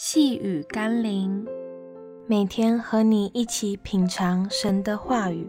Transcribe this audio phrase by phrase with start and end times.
[0.00, 1.44] 细雨甘霖，
[2.28, 5.44] 每天和你一起品尝神的话语。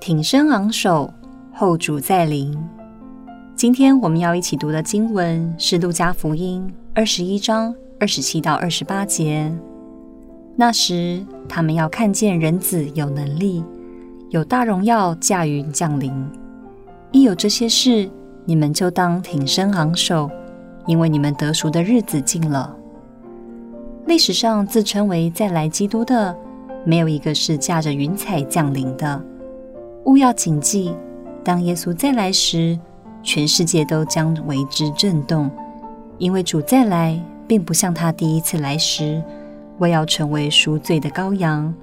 [0.00, 1.12] 挺身昂首，
[1.52, 2.56] 后主在临。
[3.56, 6.64] 今天我们要一起读的经文是《路加福音》
[6.94, 9.52] 二十一章二十七到二十八节。
[10.54, 13.64] 那时，他们要看见人子有能力，
[14.30, 16.12] 有大荣耀驾云降临。
[17.10, 18.08] 一有这些事，
[18.48, 20.30] 你们就当挺身昂首，
[20.86, 22.74] 因为你们得赎的日子近了。
[24.06, 26.34] 历史上自称为再来基督的，
[26.82, 29.22] 没有一个是驾着云彩降临的。
[30.06, 30.94] 务要谨记，
[31.44, 32.78] 当耶稣再来时，
[33.22, 35.50] 全世界都将为之震动，
[36.16, 39.22] 因为主再来，并不像他第一次来时，
[39.76, 41.74] 为要成为赎罪的羔羊，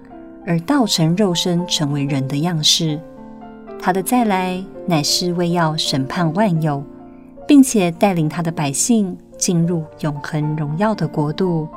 [0.48, 3.00] 而道成肉身，成为人的样式。
[3.86, 6.84] 他的再来，乃是为要审判万有，
[7.48, 11.68] 并且带领他的百姓进入永恒荣耀的国度。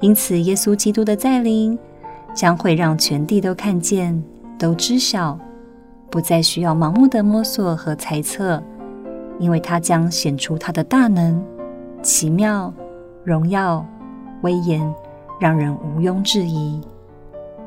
[0.00, 1.78] 因此，耶稣基督的再临
[2.34, 4.24] 将会让全地都看见、
[4.58, 5.38] 都知晓，
[6.08, 8.62] 不再需要盲目的摸索和猜测，
[9.38, 11.44] 因为他将显出他的大能、
[12.00, 12.72] 奇妙、
[13.24, 13.84] 荣耀、
[14.40, 14.90] 威严，
[15.38, 16.80] 让人毋庸置疑。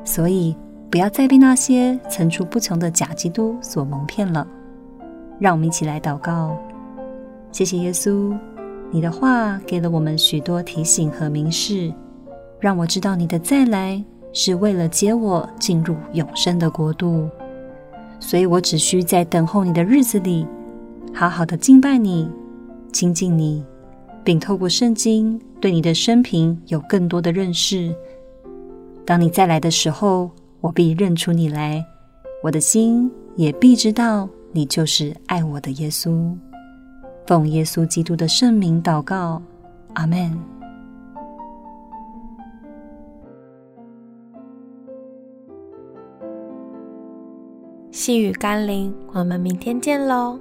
[0.02, 0.56] 所以，
[0.90, 4.46] 不要再被那些层出不穷的假基督所蒙骗了。
[5.38, 6.58] 让我们一起来祷告，
[7.52, 8.36] 谢谢耶稣，
[8.90, 11.92] 你的话给了我们许多提醒和明示，
[12.58, 17.28] 让我知道你的再来是为了接我进入永生的国度，
[18.18, 20.46] 所以我只需在等候你的日子里，
[21.14, 22.28] 好好的敬拜你、
[22.92, 23.64] 亲近你，
[24.24, 27.94] 并透过圣经对你的生平有更多的认识。
[29.06, 30.30] 当你再来的时候，
[30.60, 31.84] 我必认出你来，
[32.42, 34.28] 我的心也必知道。
[34.52, 36.34] 你就是爱我的耶稣，
[37.26, 39.40] 奉耶稣基督的圣名祷告，
[39.94, 40.36] 阿门。
[47.92, 50.38] 细雨甘霖，我们明天见喽。